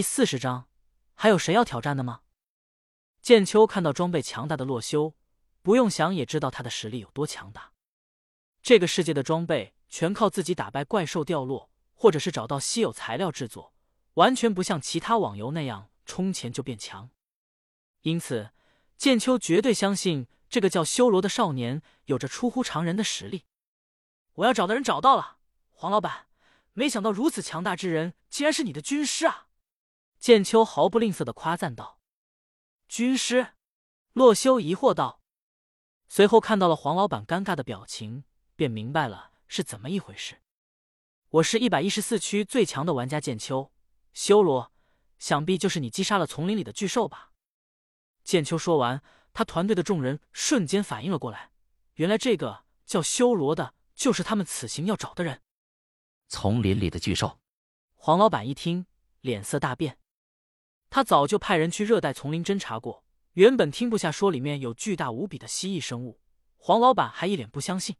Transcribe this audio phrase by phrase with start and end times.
[0.00, 0.66] 第四十章，
[1.12, 2.22] 还有谁要挑战的吗？
[3.20, 5.14] 剑秋看到装备强大的洛修，
[5.60, 7.72] 不用想也知道他的实力有多强大。
[8.62, 13.74] 这个世界的装备全靠自己打败怪兽掉落，或者是找到稀有材料制作，
[14.14, 17.10] 完全不像其他网游那样充钱就变强。
[18.00, 18.52] 因此，
[18.96, 23.44] 剑秋绝对相信这个叫修罗的少年有着出乎常人的实力。
[24.36, 25.36] 我要找的人找到了，
[25.68, 26.28] 黄老板，
[26.72, 29.48] 没想到如此强大之人竟然是你的军师啊！
[30.20, 31.98] 剑秋毫不吝啬的夸赞道
[32.86, 33.54] ：“军师。”
[34.12, 35.22] 洛修疑惑道，
[36.08, 40.42] 随后看到了黄老板尴尬的表情，便明白了是怎么一回事。
[41.30, 43.72] 我是一百一十四区最强的玩家剑秋，
[44.12, 44.70] 修罗，
[45.18, 47.30] 想必就是你击杀了丛林里的巨兽吧？
[48.22, 51.52] 剑秋说完，他团队的众人瞬间反应了过来，
[51.94, 53.74] 原来这个叫修罗的。
[53.94, 55.42] 就是他们此行要找的人。
[56.26, 57.38] 丛林里的巨兽，
[57.94, 58.86] 黄老板一听，
[59.20, 59.98] 脸色大变。
[60.90, 63.04] 他早就派人去热带丛林侦查过，
[63.34, 66.20] 原本听不下说里面有巨大无比的蜥蜴生物，
[66.56, 67.96] 黄老板还一脸不相信。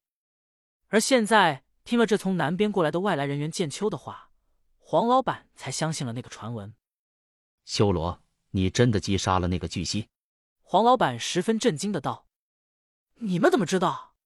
[0.89, 4.33] 而现在听了这从南边过来的外来人员剑秋的话，
[4.77, 6.75] 黄老板才相信了那个传闻。
[7.65, 10.09] 修罗，你真的击杀了那个巨蜥？
[10.63, 12.27] 黄老板十分震惊的道
[13.23, 14.17] ：“你们怎么知道？”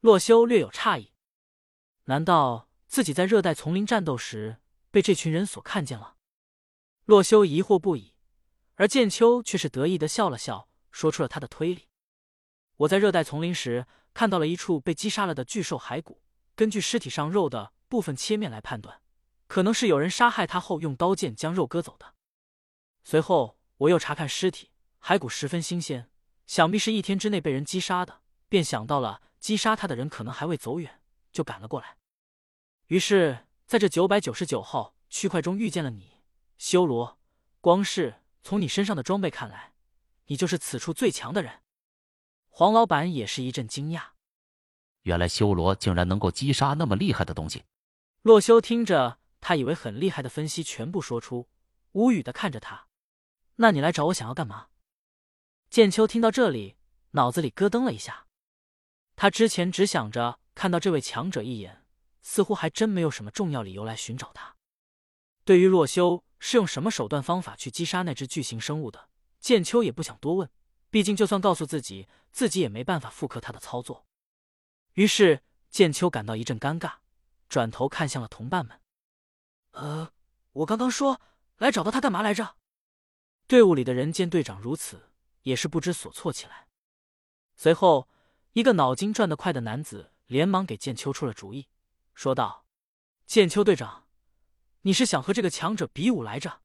[0.00, 1.12] 洛修略有诧异。
[2.04, 6.15] 难道自己在热带丛林战斗时被这群人所看见了？
[7.06, 8.14] 洛修疑惑不已，
[8.74, 11.86] 而剑秋却是得意的笑了笑，说出了他的推理
[12.78, 16.20] ：“我在热带丛林时看到了一处被击杀了的巨兽骸骨，
[16.56, 19.00] 根据尸体上肉的部分切面来判断，
[19.46, 22.14] 可能是有人杀害他后用刀剑将肉割走的。
[23.04, 26.10] 随后我又查看尸体，骸骨十分新鲜，
[26.46, 31.98] 想必是一天之内被人击杀的，便想到了击杀他的人可能还未走远。”就赶了过来，
[32.86, 36.15] 于是在这九百九十九号区块中遇见了你，
[36.58, 37.18] 修罗。
[37.60, 39.72] 光是从你身上的装备看来，
[40.26, 41.62] 你就是此处最强的人。
[42.48, 44.10] 黄老板也是一阵惊讶，
[45.02, 47.64] 原来修罗竟然能够击杀那么厉害的东西。
[48.22, 51.48] 洛修听着，他以为很厉害的分析全部说出，
[51.92, 52.86] 无语的看着他。
[53.56, 54.68] 那你来找我想要干嘛？
[55.68, 56.76] 剑秋听到这里，
[57.10, 58.26] 脑子里咯噔了一下，
[59.16, 60.38] 他之前只想着。
[60.54, 61.84] 看到这位强者一眼，
[62.22, 64.56] 似乎还真没有什么重要理由来寻找他。
[65.44, 69.08] 对于洛修是用什么手段方法去击杀那只巨型生物的，
[69.40, 70.48] 剑秋也不想多问。
[70.90, 74.06] 毕竟，就算告诉自己，自己也没办法复刻他的操作。
[74.92, 76.98] 于是，剑秋感到一阵尴尬，
[77.48, 78.80] 转头看向了同伴们
[79.74, 80.12] ：“呃，
[80.52, 81.20] 我刚刚说
[81.56, 82.54] 来找到他干嘛来着？”
[83.48, 85.10] 队伍里的人见队长如此，
[85.42, 86.68] 也是不知所措起来。
[87.56, 88.08] 随后，
[88.52, 90.12] 一个脑筋转得快的男子。
[90.26, 91.68] 连忙给剑秋出了主意，
[92.12, 92.66] 说道
[93.26, 94.05] ：“剑秋队长，
[94.86, 96.62] 你是想和这个强者比武来着？”“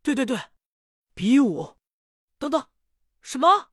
[0.00, 0.40] 对对对，
[1.12, 1.76] 比武。
[2.40, 2.68] ”“等等，
[3.20, 3.70] 什么？”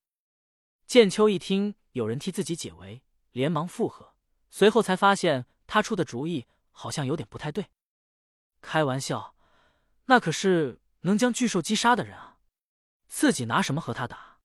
[0.86, 4.16] 剑秋一听有人替自己解围，连忙附和，
[4.50, 7.72] 随后才发现他出的主意好像有点不太对。
[8.60, 9.36] “开玩笑，
[10.08, 12.40] 那可是能将巨兽击杀的人啊，
[13.08, 14.40] 自己拿什么和他打？”“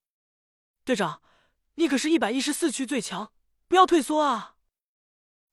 [0.86, 1.20] 队长，
[1.74, 3.32] 你可是一百一十四区最强。”
[3.68, 4.56] 不要退缩啊！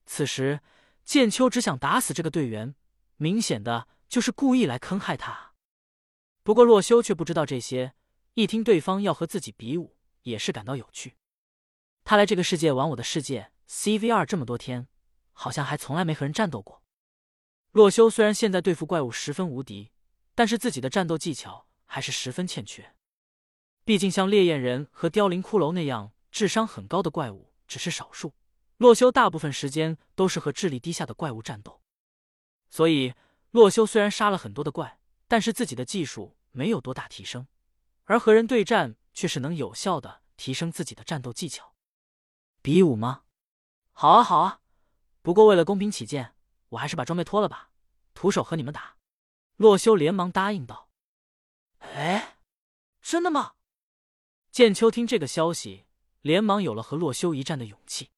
[0.05, 0.61] 此时，
[1.03, 2.73] 剑秋只想打死这个队员，
[3.17, 5.53] 明显的就是故意来坑害他。
[6.43, 7.93] 不过洛修却不知道这些，
[8.33, 11.15] 一听对方要和自己比武，也是感到有趣。
[12.03, 14.87] 他来这个世界玩我的世界 CVR 这么多天，
[15.31, 16.83] 好像还从来没和人战斗过。
[17.71, 19.91] 洛修虽然现在对付怪物十分无敌，
[20.35, 22.95] 但是自己的战斗技巧还是十分欠缺。
[23.83, 27.51] 毕竟像烈焰人和凋零骷髅那样智商很高的怪物。
[27.67, 28.35] 只是少数，
[28.77, 31.81] 洛修大部分时间都是和智力低下的怪物战斗，
[32.69, 33.13] 所以
[33.51, 37.47] 洛修虽然杀了很多的怪，但是自己的技术没有多大提升，
[38.05, 41.73] 而和人对战却是能有效的提升自己的战斗技巧。
[42.61, 43.23] 比武吗？
[43.91, 44.61] 好啊，好啊，
[45.21, 46.35] 不过为了公平起见，
[46.69, 47.71] 我还是把装备脱了吧，
[48.13, 48.97] 徒手和你们打。
[49.57, 50.89] 洛修连忙答应道
[51.79, 52.37] ：“哎，
[53.01, 53.53] 真的吗？”
[54.51, 55.85] 剑秋听这个消息。
[56.21, 58.09] 连忙有了和洛修一战的勇气。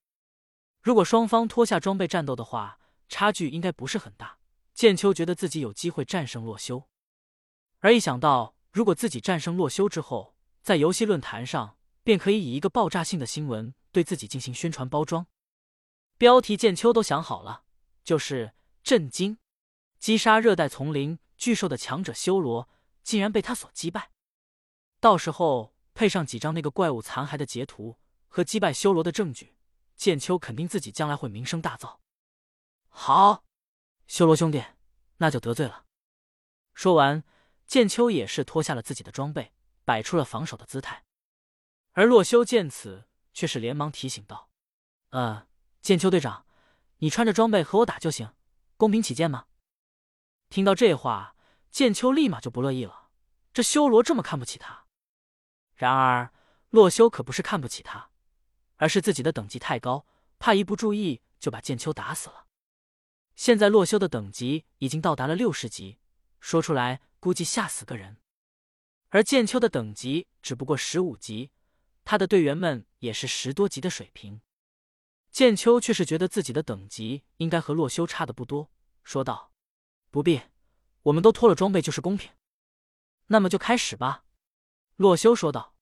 [0.81, 4.39] 如果双方脱下装备战斗的话，差距应该不是很大。
[4.73, 6.87] 剑秋觉得自己有机会战胜洛修，
[7.79, 15.27] 而一想到如果自己战胜洛修之后，在游戏论坛上便可以以一个爆炸性的新闻对自己进行宣传包装，
[16.17, 17.63] 标题剑秋都想好了，
[18.03, 19.37] 就是震惊：
[19.99, 22.69] 击杀热带丛林巨兽的强者修罗
[23.03, 24.11] 竟然被他所击败。
[24.99, 25.73] 到时候。
[25.97, 29.55] 配上几张那个怪物残骸的截图和击败修罗的证据，
[29.95, 31.97] 剑秋肯定自己将来会名声大噪。
[32.99, 33.43] 好，
[34.07, 34.65] 修罗兄弟，
[35.17, 35.85] 那就得罪了。
[36.73, 37.23] 说完，
[37.67, 39.53] 剑秋也是脱下了自己的装备，
[39.85, 41.05] 摆出了防守的姿态。
[41.91, 44.49] 而洛修见此，却是连忙提醒道
[45.11, 45.47] ：“呃，
[45.79, 46.47] 剑秋队长，
[46.97, 48.33] 你穿着装备和我打就行，
[48.77, 49.45] 公平起见嘛。”
[50.49, 51.35] 听到这话，
[51.69, 53.11] 剑秋立马就不乐意了。
[53.53, 54.87] 这修罗这么看不起他，
[55.75, 56.33] 然而
[56.71, 58.09] 洛修可不是看不起他，
[58.77, 60.07] 而是自己的等级太高，
[60.39, 62.46] 怕一不注意就把剑秋打死了。
[63.37, 65.99] 现在洛修的等级已经到达了六十级，
[66.39, 68.17] 说出来估计吓死个人。
[69.09, 71.51] 而剑秋的等级只不过十五级，
[72.03, 74.41] 他的队员们也是十多级的水平。
[75.29, 78.71] 剑秋却是觉得自己的等级应该和洛修差的不多，
[79.03, 79.51] 说道
[80.09, 80.41] ：“不必，
[81.03, 82.31] 我们都脱了装备就是公平。”
[83.27, 84.25] 那么就开始吧，
[84.95, 85.75] 洛修说道。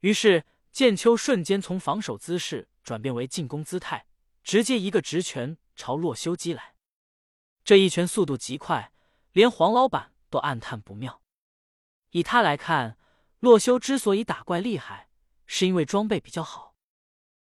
[0.00, 4.06] 于是剑秋瞬间从防守姿势转变为进攻姿态，
[4.44, 6.74] 直接一个直拳朝洛修击来。
[7.64, 8.92] 这一拳速度极快，
[9.32, 11.22] 连黄老板都暗叹不妙。
[12.10, 12.98] 以他来看，
[13.38, 15.08] 洛修之所以打怪厉害，
[15.46, 16.74] 是因为装备比较好，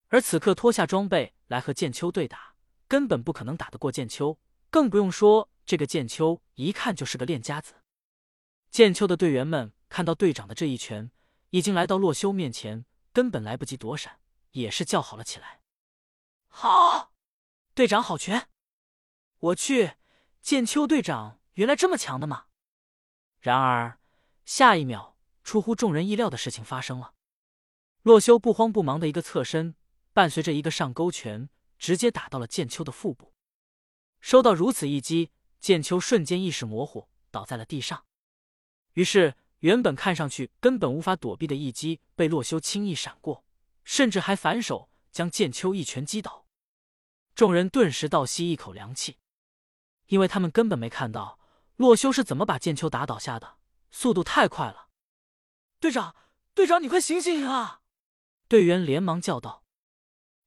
[0.09, 2.57] 而此刻脱下装备来和剑秋对打，
[2.89, 4.41] 根本不可能打得过剑秋，
[4.71, 7.75] 更不用说这个剑秋一看就是个练家子。
[8.73, 11.13] 剑秋的队员们看到队长的这一拳，
[11.51, 14.19] 已经来到洛修面前，根本来不及躲闪，
[14.51, 15.61] 也是叫好了起来
[16.49, 17.13] ：“好，
[17.77, 18.49] 队长好拳！
[19.39, 19.97] 我去，
[20.41, 22.47] 剑秋队长原来这么强的吗？”
[23.39, 24.01] 然而
[24.47, 27.13] 下一秒，出乎众人意料的事情发生了。
[28.01, 29.75] 洛修不慌不忙的一个侧身，
[30.15, 33.35] 伴随着一个上勾拳，直接打到了剑秋的腹部。
[34.23, 35.31] 收到如此一击，
[35.61, 38.07] 剑秋瞬间意识模糊，倒在了地上。
[38.95, 43.45] 于是，原本看上去根本无法躲避的一击被洛修轻易闪过，
[43.85, 46.46] 甚至还反手将剑秋一拳击倒。
[47.37, 49.19] 众人顿时倒吸一口凉气，
[50.07, 51.39] 因为他们根本没看到
[51.77, 53.59] 洛修是怎么把剑秋打倒下的，
[53.91, 54.89] 速度太快了。
[55.79, 56.17] 队长，
[56.55, 57.83] 队长，你快醒醒啊！
[58.49, 59.65] 队员连忙叫道。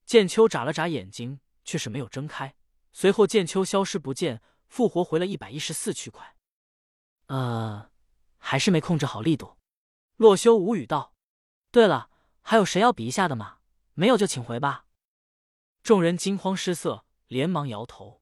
[0.04, 2.56] 剑秋眨了眨眼睛，却是没有睁开。
[2.92, 6.36] 随后，剑秋消失不见，复活回了一百一十四区块。
[7.26, 7.88] 呃。
[8.42, 9.58] 还是没控制好力度，
[10.16, 11.14] 洛修无语道
[11.70, 12.08] ：“对了，
[12.40, 13.58] 还有谁要比一下的吗？
[13.92, 14.86] 没有就请回吧。”
[15.82, 18.19] 众人惊慌失色，连忙摇头。